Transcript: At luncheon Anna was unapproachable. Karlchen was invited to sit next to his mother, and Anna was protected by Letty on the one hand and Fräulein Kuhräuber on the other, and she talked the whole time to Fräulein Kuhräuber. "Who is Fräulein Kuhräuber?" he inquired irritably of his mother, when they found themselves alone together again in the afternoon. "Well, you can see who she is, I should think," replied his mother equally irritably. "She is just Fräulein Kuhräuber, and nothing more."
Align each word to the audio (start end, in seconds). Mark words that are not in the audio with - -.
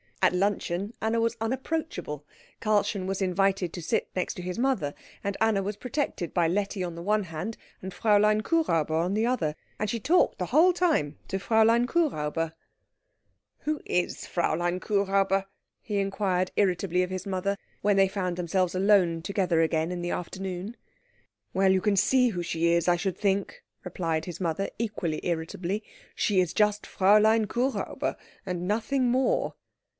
At 0.23 0.33
luncheon 0.33 0.93
Anna 1.01 1.19
was 1.19 1.35
unapproachable. 1.41 2.25
Karlchen 2.59 3.07
was 3.07 3.23
invited 3.23 3.73
to 3.73 3.81
sit 3.81 4.07
next 4.15 4.35
to 4.35 4.41
his 4.43 4.57
mother, 4.57 4.93
and 5.23 5.35
Anna 5.41 5.61
was 5.63 5.77
protected 5.77 6.31
by 6.33 6.47
Letty 6.47 6.83
on 6.83 6.93
the 6.95 7.01
one 7.01 7.23
hand 7.25 7.57
and 7.81 7.91
Fräulein 7.93 8.41
Kuhräuber 8.41 8.91
on 8.91 9.15
the 9.15 9.25
other, 9.25 9.55
and 9.79 9.89
she 9.89 9.99
talked 9.99 10.37
the 10.37 10.47
whole 10.47 10.73
time 10.73 11.17
to 11.27 11.37
Fräulein 11.37 11.85
Kuhräuber. 11.85 12.53
"Who 13.61 13.79
is 13.85 14.25
Fräulein 14.31 14.79
Kuhräuber?" 14.79 15.45
he 15.81 15.97
inquired 15.99 16.51
irritably 16.55 17.01
of 17.01 17.09
his 17.09 17.25
mother, 17.27 17.57
when 17.81 17.95
they 17.97 18.07
found 18.07 18.37
themselves 18.37 18.73
alone 18.75 19.23
together 19.23 19.61
again 19.61 19.91
in 19.91 20.01
the 20.03 20.11
afternoon. 20.11 20.75
"Well, 21.53 21.71
you 21.71 21.81
can 21.81 21.95
see 21.95 22.29
who 22.29 22.43
she 22.43 22.71
is, 22.73 22.87
I 22.87 22.95
should 22.95 23.17
think," 23.17 23.63
replied 23.83 24.25
his 24.25 24.39
mother 24.41 24.69
equally 24.79 25.19
irritably. 25.23 25.83
"She 26.15 26.39
is 26.39 26.53
just 26.53 26.83
Fräulein 26.83 27.45
Kuhräuber, 27.45 28.15
and 28.45 28.67
nothing 28.67 29.09
more." 29.09 29.55